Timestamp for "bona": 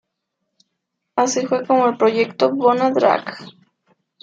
2.55-2.89